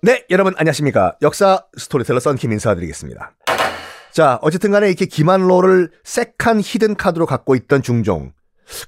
네, 0.00 0.24
여러분 0.30 0.54
안녕하십니까. 0.56 1.16
역사 1.22 1.64
스토리텔러 1.76 2.20
썬킴 2.20 2.52
인사드리겠습니다. 2.52 3.32
자, 4.12 4.38
어쨌든 4.42 4.70
간에 4.70 4.88
이렇게 4.88 5.06
김안로를 5.06 5.90
색한 6.04 6.60
히든 6.62 6.94
카드로 6.94 7.26
갖고 7.26 7.54
있던 7.54 7.82
중종. 7.82 8.32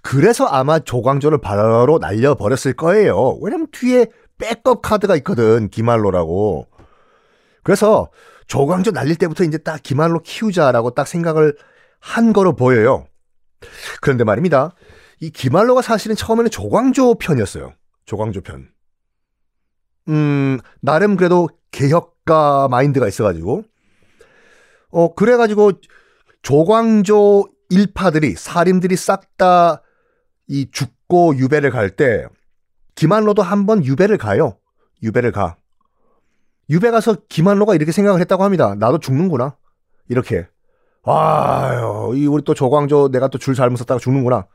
그래서 0.02 0.46
아마 0.46 0.78
조광조를 0.78 1.38
바로 1.40 1.98
날려버렸을 1.98 2.74
거예요. 2.74 3.38
왜냐면 3.42 3.66
뒤에 3.70 4.06
백업 4.38 4.82
카드가 4.82 5.16
있거든, 5.16 5.68
김안로라고. 5.68 6.68
그래서 7.62 8.10
조광조 8.46 8.92
날릴 8.92 9.16
때부터 9.16 9.44
이제 9.44 9.58
딱 9.58 9.82
김안로 9.82 10.20
키우자라고 10.22 10.90
딱 10.94 11.06
생각을 11.06 11.56
한 12.00 12.32
거로 12.32 12.54
보여요. 12.54 13.06
그런데 14.00 14.24
말입니다. 14.24 14.74
이 15.20 15.30
김안로가 15.30 15.82
사실은 15.82 16.16
처음에는 16.16 16.50
조광조 16.50 17.14
편이었어요. 17.16 17.72
조광조 18.06 18.40
편. 18.42 18.68
음, 20.08 20.58
나름 20.80 21.16
그래도 21.16 21.48
개혁가 21.70 22.68
마인드가 22.68 23.06
있어가지고, 23.06 23.64
어, 24.90 25.14
그래가지고, 25.14 25.72
조광조 26.42 27.48
일파들이, 27.68 28.34
사림들이 28.34 28.96
싹 28.96 29.36
다 29.36 29.82
이 30.48 30.68
죽고 30.72 31.36
유배를 31.36 31.70
갈 31.70 31.90
때, 31.90 32.26
김한로도 32.96 33.40
한번 33.40 33.84
유배를 33.84 34.18
가요. 34.18 34.56
유배를 35.00 35.30
가. 35.30 35.56
유배 36.68 36.90
가서 36.90 37.16
김한로가 37.28 37.76
이렇게 37.76 37.92
생각을 37.92 38.20
했다고 38.20 38.42
합니다. 38.42 38.74
나도 38.74 38.98
죽는구나. 38.98 39.56
이렇게. 40.08 40.48
아유, 41.04 42.12
이 42.16 42.26
우리 42.26 42.42
또 42.42 42.52
조광조 42.54 43.10
내가 43.12 43.28
또 43.28 43.38
줄 43.38 43.54
잘못 43.54 43.76
썼다가 43.76 44.00
죽는구나. 44.00 44.46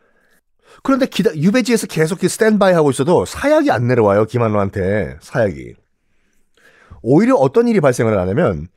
그런데 0.84 1.06
기다, 1.06 1.36
유배지에서 1.36 1.88
계속 1.88 2.20
스탠바이 2.20 2.74
하고 2.74 2.90
있어도 2.90 3.26
사약이 3.26 3.72
안 3.72 3.88
내려와요, 3.88 4.26
김한로한테. 4.26 5.18
사약이. 5.22 5.74
오히려 7.02 7.36
어떤 7.36 7.68
일이 7.68 7.82
발생을 7.82 8.18
하냐면, 8.18 8.68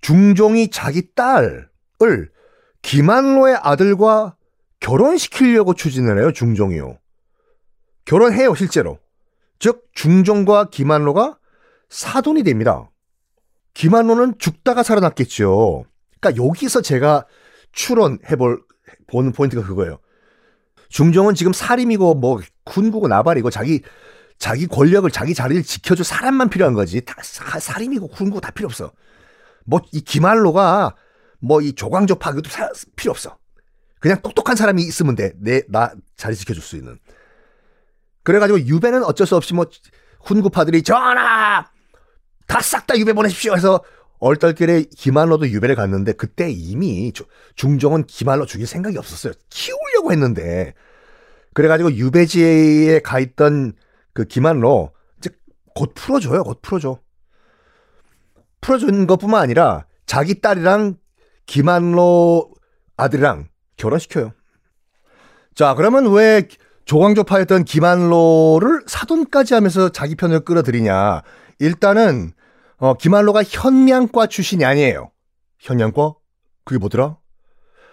중종이 0.00 0.70
자기 0.70 1.14
딸을 1.14 2.30
김한로의 2.82 3.58
아들과 3.62 4.36
결혼시키려고 4.80 5.74
추진을 5.74 6.18
해요, 6.18 6.32
중종이요. 6.32 6.98
결혼해요, 8.06 8.54
실제로. 8.54 8.98
즉, 9.58 9.88
중종과 9.92 10.70
김한로가 10.70 11.38
사돈이 11.90 12.44
됩니다. 12.44 12.90
김한로는 13.74 14.38
죽다가 14.38 14.82
살아났겠죠. 14.82 15.84
그러니까 16.18 16.42
여기서 16.42 16.80
제가 16.80 17.26
추론해볼, 17.72 18.62
보는 19.06 19.32
포인트가 19.32 19.66
그거예요. 19.66 19.98
중종은 20.90 21.34
지금 21.34 21.52
살인이고 21.52 22.16
뭐 22.16 22.40
군구고 22.64 23.08
나발이고 23.08 23.48
자기 23.50 23.80
자기 24.38 24.66
권력을 24.66 25.08
자기 25.10 25.34
자리를 25.34 25.62
지켜줄 25.62 26.04
사람만 26.04 26.50
필요한 26.50 26.74
거지. 26.74 27.00
다 27.04 27.14
살인이고 27.22 28.08
군구고 28.08 28.40
다 28.40 28.50
필요 28.50 28.66
없어. 28.66 28.92
뭐이 29.66 30.02
김한로가 30.04 30.94
뭐 31.40 31.60
이 31.62 31.72
조광조 31.74 32.16
파기도 32.16 32.50
필요 32.96 33.10
없어. 33.12 33.38
그냥 34.00 34.20
똑똑한 34.22 34.56
사람이 34.56 34.82
있으면 34.82 35.14
돼. 35.14 35.32
내 35.40 35.62
나 35.68 35.92
자리 36.16 36.34
지켜줄 36.36 36.62
수 36.62 36.76
있는. 36.76 36.98
그래가지고 38.22 38.60
유배는 38.60 39.04
어쩔 39.04 39.26
수 39.26 39.36
없이 39.36 39.54
뭐 39.54 39.66
훈구파들이 40.24 40.82
전하 40.82 41.66
다 42.46 42.60
싹 42.60 42.86
다 42.86 42.98
유배 42.98 43.12
보내십시오 43.12 43.54
해서 43.54 43.82
얼떨결에 44.20 44.84
김한로도 44.96 45.48
유배를 45.48 45.74
갔는데 45.74 46.12
그때 46.12 46.50
이미 46.50 47.12
중종은 47.56 48.04
김한로 48.04 48.46
죽일 48.46 48.66
생각이 48.66 48.96
없었어요. 48.98 49.32
키우려고 49.48 50.12
했는데 50.12 50.74
그래가지고 51.54 51.94
유배지에 51.94 53.00
가 53.00 53.18
있던 53.18 53.72
그 54.12 54.24
김한로 54.24 54.92
이제 55.18 55.30
곧 55.74 55.92
풀어줘요. 55.94 56.44
곧 56.44 56.60
풀어줘. 56.62 57.00
풀어준 58.60 59.06
것뿐만 59.06 59.42
아니라 59.42 59.86
자기 60.04 60.40
딸이랑 60.40 60.96
김한로 61.46 62.52
아들이랑 62.96 63.48
결혼시켜요. 63.76 64.32
자 65.54 65.74
그러면 65.74 66.12
왜 66.12 66.46
조광조파였던 66.84 67.64
김한로를 67.64 68.82
사돈까지 68.86 69.54
하면서 69.54 69.88
자기 69.88 70.14
편을 70.14 70.40
끌어들이냐? 70.40 71.22
일단은 71.58 72.32
어, 72.80 72.94
김한로가 72.94 73.42
현량과 73.44 74.26
출신이 74.26 74.64
아니에요. 74.64 75.10
현량과? 75.58 76.14
그게 76.64 76.78
뭐더라? 76.78 77.18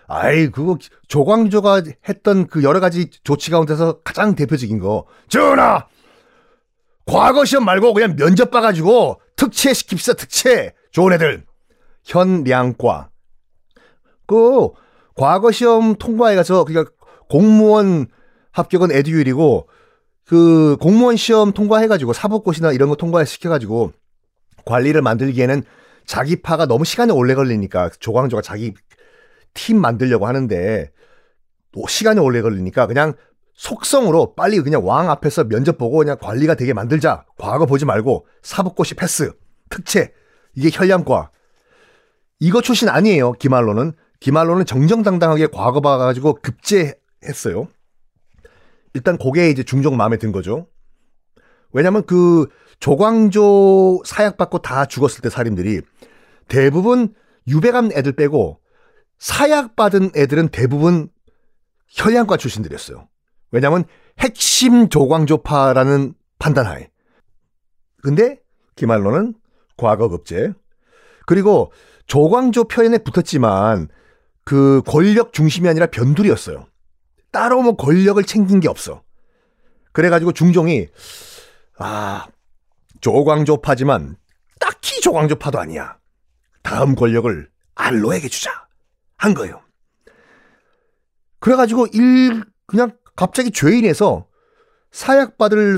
아이, 0.07 0.47
그거 0.47 0.77
조광조가 1.09 1.83
했던 2.07 2.47
그 2.47 2.63
여러 2.63 2.79
가지 2.79 3.09
조치 3.23 3.51
가운데서 3.51 3.99
가장 4.03 4.35
대표적인 4.35 4.79
거. 4.79 5.05
전하! 5.27 5.85
과거 7.05 7.43
시험 7.43 7.65
말고 7.65 7.93
그냥 7.93 8.15
면접 8.15 8.49
봐가지고 8.49 9.19
특채 9.35 9.71
시킵시다, 9.71 10.17
특채. 10.17 10.73
좋은 10.91 11.11
애들. 11.13 11.45
현량과. 12.05 13.09
그, 14.25 14.69
과거 15.15 15.51
시험 15.51 15.95
통과해가서, 15.95 16.63
그니까 16.63 16.89
공무원 17.29 18.07
합격은 18.53 18.93
에듀율이고, 18.93 19.67
그 20.25 20.77
공무원 20.79 21.17
시험 21.17 21.51
통과해가지고 21.51 22.13
사법고시나 22.13 22.71
이런 22.71 22.87
거 22.87 22.95
통과시켜가지고 22.95 23.91
관리를 24.67 25.01
만들기에는 25.01 25.63
자기 26.05 26.41
파가 26.41 26.67
너무 26.67 26.85
시간이 26.85 27.11
오래 27.11 27.33
걸리니까 27.35 27.89
조광조가 27.99 28.41
자기 28.41 28.73
팀 29.53 29.81
만들려고 29.81 30.27
하는데 30.27 30.91
시간이 31.87 32.19
오래 32.19 32.41
걸리니까 32.41 32.87
그냥 32.87 33.13
속성으로 33.53 34.35
빨리 34.35 34.61
그냥 34.61 34.85
왕 34.85 35.09
앞에서 35.09 35.45
면접 35.45 35.77
보고 35.77 35.97
그냥 35.97 36.17
관리가 36.19 36.55
되게 36.55 36.73
만들자. 36.73 37.25
과거 37.37 37.65
보지 37.65 37.85
말고 37.85 38.27
사법고시 38.43 38.95
패스, 38.95 39.33
특채 39.69 40.13
이게 40.55 40.69
현량과 40.71 41.31
이거 42.39 42.61
출신 42.61 42.87
아니에요. 42.87 43.33
김한로는 43.33 43.93
김한로는 44.19 44.65
정정당당하게 44.65 45.47
과거 45.47 45.81
봐가지고 45.81 46.39
급제했어요. 46.41 47.67
일단 48.93 49.17
그게 49.17 49.49
이제 49.49 49.63
중종 49.63 49.97
마음에 49.97 50.17
든 50.17 50.31
거죠. 50.31 50.67
왜냐면 51.71 52.05
그 52.05 52.47
조광조 52.79 54.03
사약 54.05 54.37
받고 54.37 54.59
다 54.59 54.85
죽었을 54.85 55.21
때 55.21 55.29
살인들이 55.29 55.81
대부분 56.47 57.13
유배감 57.47 57.91
애들 57.93 58.13
빼고 58.13 58.59
사약 59.17 59.75
받은 59.75 60.11
애들은 60.15 60.49
대부분 60.49 61.09
현양과 61.87 62.37
출신들이었어요. 62.37 63.07
왜냐면 63.51 63.85
핵심 64.19 64.89
조광조파라는 64.89 66.13
판단하에. 66.39 66.89
근데 68.03 68.39
김한로는 68.75 69.33
과거 69.77 70.09
급제. 70.09 70.53
그리고 71.25 71.71
조광조 72.05 72.65
표현에 72.65 72.99
붙었지만 72.99 73.89
그 74.43 74.81
권력 74.85 75.33
중심이 75.33 75.67
아니라 75.67 75.87
변두리였어요. 75.87 76.67
따로 77.31 77.61
뭐 77.61 77.75
권력을 77.75 78.21
챙긴 78.23 78.59
게 78.59 78.67
없어. 78.67 79.03
그래가지고 79.91 80.31
중종이 80.31 80.87
아 81.77 82.27
조광조파지만 83.01 84.17
딱히 84.59 85.01
조광조파도 85.01 85.59
아니야. 85.59 85.97
다음 86.63 86.95
권력을 86.95 87.49
알로에게 87.75 88.27
주자 88.27 88.51
한 89.17 89.33
거예요. 89.33 89.61
그래가지고 91.39 91.87
일 91.93 92.43
그냥 92.65 92.91
갑자기 93.15 93.51
죄인에서 93.51 94.27
사약받을 94.91 95.77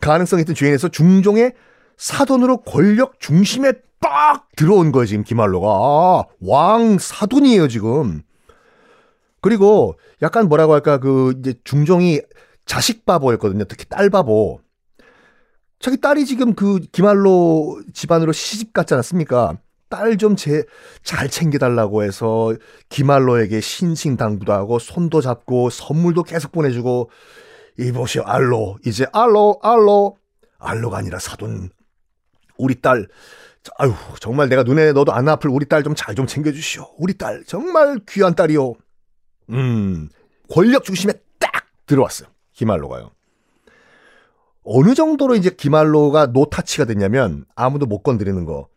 가능성이 0.00 0.42
있던 0.42 0.54
죄인에서 0.54 0.88
중종의 0.88 1.54
사돈으로 1.96 2.58
권력 2.62 3.20
중심에 3.20 3.72
빡 4.00 4.48
들어온 4.56 4.92
거예요 4.92 5.06
지금 5.06 5.24
김한로가 5.24 5.68
아, 5.68 6.24
왕 6.40 6.98
사돈이에요 6.98 7.68
지금. 7.68 8.22
그리고 9.40 9.98
약간 10.22 10.48
뭐라고 10.48 10.74
할까 10.74 10.98
그 10.98 11.34
이제 11.38 11.54
중종이 11.64 12.20
자식 12.64 13.04
바보였거든요. 13.04 13.64
특히 13.64 13.84
딸 13.88 14.10
바보. 14.10 14.60
자기 15.80 16.00
딸이 16.00 16.26
지금 16.26 16.54
그 16.54 16.80
김한로 16.92 17.82
집안으로 17.92 18.32
시집 18.32 18.72
갔지 18.72 18.94
않았습니까? 18.94 19.58
딸 19.90 20.18
좀 20.18 20.36
제 20.36 20.64
잘 21.02 21.28
챙겨달라고 21.30 22.02
해서 22.02 22.54
김한로에게 22.90 23.60
신신 23.60 24.16
당부도 24.18 24.52
하고 24.52 24.78
손도 24.78 25.20
잡고 25.22 25.70
선물도 25.70 26.24
계속 26.24 26.52
보내주고 26.52 27.10
이보시오 27.78 28.22
알로. 28.24 28.76
이제 28.84 29.06
알로 29.12 29.58
알로. 29.62 30.16
알로가 30.58 30.98
아니라 30.98 31.18
사돈. 31.18 31.70
우리 32.58 32.80
딸. 32.80 33.06
아유 33.78 33.94
정말 34.20 34.48
내가 34.48 34.62
눈에 34.62 34.92
너도 34.92 35.12
안 35.12 35.28
아플 35.28 35.48
우리 35.50 35.64
딸 35.66 35.82
좀잘좀 35.84 36.26
챙겨주시오. 36.26 36.86
우리 36.98 37.14
딸 37.16 37.44
정말 37.46 37.98
귀한 38.08 38.34
딸이요 38.34 38.74
음 39.50 40.08
권력 40.50 40.84
중심에 40.84 41.12
딱 41.38 41.50
들어왔어요. 41.86 42.28
김한로가요 42.52 43.10
어느 44.70 44.94
정도로 44.94 45.34
이제 45.34 45.48
김알로가 45.50 46.26
노타치가 46.26 46.84
됐냐면 46.84 47.46
아무도 47.54 47.86
못 47.86 48.02
건드리는 48.02 48.44
거. 48.44 48.68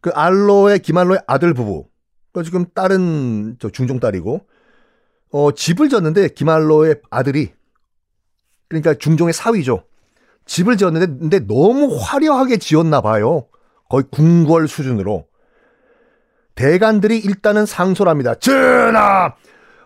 그 0.00 0.10
알로의 0.10 0.80
김알로의 0.80 1.20
아들 1.26 1.54
부부. 1.54 1.86
그 2.32 2.42
지금 2.42 2.66
딸은 2.74 3.56
저 3.60 3.70
중종 3.70 4.00
딸이고 4.00 4.40
어 5.30 5.52
집을 5.52 5.88
졌는데 5.88 6.28
김알로의 6.28 7.00
아들이 7.10 7.52
그러니까 8.68 8.94
중종의 8.94 9.32
사위죠. 9.32 9.84
집을 10.46 10.76
지었는데 10.76 11.06
근데 11.06 11.38
너무 11.46 11.96
화려하게 11.96 12.56
지었나 12.56 13.00
봐요. 13.00 13.46
거의 13.88 14.04
궁궐 14.10 14.66
수준으로. 14.66 15.26
대간들이 16.56 17.18
일단은 17.18 17.66
상소를 17.66 18.10
합니다. 18.10 18.34
전하! 18.34 19.34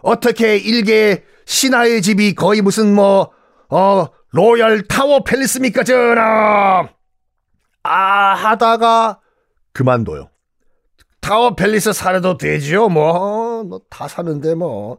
어떻게 0.02 0.56
일개 0.56 1.22
신하의 1.44 2.02
집이 2.02 2.34
거의 2.34 2.60
무슨 2.60 2.94
뭐, 2.94 3.30
어, 3.70 4.06
로열 4.30 4.86
타워 4.88 5.24
팰리스입니까, 5.24 5.84
전하! 5.84 6.88
아, 7.82 8.34
하다가 8.34 9.20
그만둬요. 9.72 10.30
타워 11.20 11.54
팰리스 11.54 11.92
사려도 11.92 12.36
되지요, 12.36 12.88
뭐. 12.88 13.64
뭐, 13.64 13.80
다 13.88 14.08
사는데, 14.08 14.54
뭐. 14.54 14.98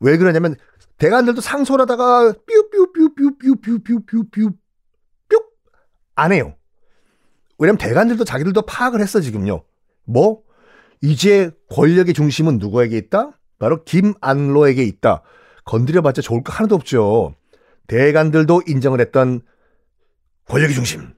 왜 0.00 0.16
그러냐면, 0.18 0.56
대관들도 0.98 1.40
상소를 1.40 1.82
하다가, 1.82 2.34
뾰뾰뾰뾰뾰뾰뾰뾰뾰, 2.46 4.50
뿅! 5.28 5.40
안 6.14 6.32
해요. 6.32 6.54
왜냐면 7.58 7.78
대관들도 7.78 8.24
자기들도 8.24 8.62
파악을 8.62 9.00
했어, 9.00 9.20
지금요. 9.20 9.64
뭐? 10.04 10.42
이제 11.00 11.50
권력의 11.70 12.14
중심은 12.14 12.58
누구에게 12.58 12.96
있다? 12.98 13.38
바로 13.58 13.84
김안로에게 13.84 14.82
있다. 14.84 15.22
건드려봤자 15.64 16.22
좋을 16.22 16.42
거 16.42 16.52
하나도 16.52 16.74
없죠. 16.74 17.34
대관들도 17.86 18.62
인정을 18.66 19.00
했던 19.00 19.40
권력의 20.46 20.74
중심. 20.74 21.14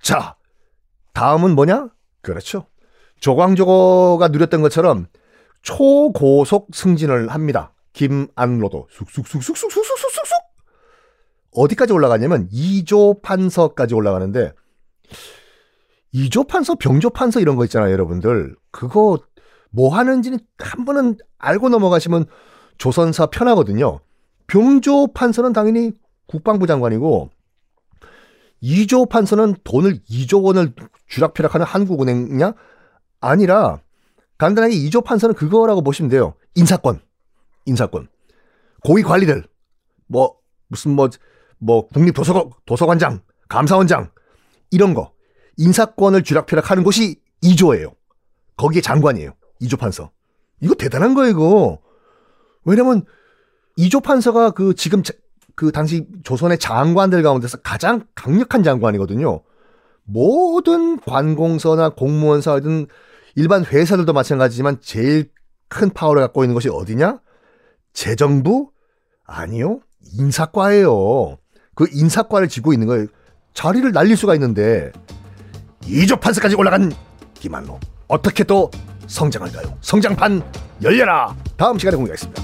자, 0.00 0.36
다음은 1.12 1.54
뭐냐? 1.54 1.88
그렇죠. 2.22 2.66
조광조가 3.20 4.28
누렸던 4.28 4.62
것처럼 4.62 5.06
초고속 5.62 6.68
승진을 6.74 7.28
합니다. 7.28 7.72
김안로도 7.94 8.88
쑥쑥쑥쑥쑥쑥쑥쑥쑥 8.90 10.38
어디까지 11.52 11.92
올라가냐면 11.92 12.48
2조 12.48 13.22
판서까지 13.22 13.94
올라가는데 13.94 14.52
2조 16.12 16.46
판서, 16.48 16.74
병조 16.76 17.10
판서 17.10 17.40
이런 17.40 17.56
거 17.56 17.64
있잖아요, 17.64 17.92
여러분들. 17.92 18.54
그거 18.70 19.18
뭐 19.70 19.94
하는지는 19.94 20.38
한 20.58 20.84
번은 20.84 21.16
알고 21.38 21.68
넘어가시면 21.68 22.26
조선사 22.78 23.26
편하거든요. 23.26 24.00
병조 24.46 25.08
판서는 25.12 25.52
당연히 25.52 25.92
국방부 26.26 26.66
장관이고 26.66 27.30
2조 28.62 29.08
판서는 29.08 29.56
돈을 29.64 30.00
2조 30.04 30.42
원을 30.42 30.74
쥐락펴락하는 31.08 31.66
한국은행이냐? 31.66 32.54
아니라 33.20 33.80
간단하게 34.38 34.74
2조 34.74 35.04
판서는 35.04 35.34
그거라고 35.34 35.82
보시면 35.82 36.10
돼요. 36.10 36.34
인사권. 36.54 37.00
인사권. 37.66 38.08
고위 38.82 39.02
관리들. 39.02 39.44
뭐 40.06 40.36
무슨 40.68 40.92
뭐뭐 40.92 41.88
국립도서관 41.88 42.50
도서관장, 42.66 43.20
감사원장 43.48 44.10
이런 44.70 44.94
거. 44.94 45.12
인사권을 45.56 46.24
쥐락펴락하는 46.24 46.82
곳이 46.82 47.20
2조예요. 47.42 47.94
거기에 48.56 48.80
장관이에요. 48.80 49.34
2조 49.62 49.78
판서. 49.78 50.10
이거 50.60 50.74
대단한 50.74 51.14
거예요, 51.14 51.30
이거. 51.30 51.78
왜냐면 52.64 53.04
2조 53.78 54.02
판서가 54.02 54.50
그 54.50 54.74
지금 54.74 55.02
그 55.54 55.72
당시 55.72 56.06
조선의 56.24 56.58
장관들 56.58 57.22
가운데서 57.22 57.58
가장 57.58 58.04
강력한 58.14 58.62
장관이거든요. 58.62 59.40
모든 60.04 60.98
관공서나 61.00 61.90
공무원사든 61.90 62.86
일반 63.36 63.64
회사들도 63.64 64.12
마찬가지지만 64.12 64.78
제일 64.80 65.30
큰 65.68 65.90
파워를 65.90 66.22
갖고 66.22 66.44
있는 66.44 66.54
것이 66.54 66.68
어디냐? 66.68 67.20
재정부? 67.92 68.70
아니요. 69.24 69.80
인사과예요. 70.18 71.38
그 71.74 71.86
인사과를 71.90 72.48
쥐고 72.48 72.72
있는 72.72 72.86
거예요. 72.86 73.06
자리를 73.54 73.90
날릴 73.92 74.16
수가 74.16 74.34
있는데 74.34 74.92
이조 75.86 76.16
판서까지 76.16 76.56
올라간 76.56 76.92
김한로 77.34 77.78
어떻게 78.08 78.44
또 78.44 78.70
성장할까요? 79.06 79.78
성장판 79.80 80.42
열려라. 80.82 81.34
다음 81.56 81.78
시간에 81.78 81.96
공개하겠습니다. 81.96 82.43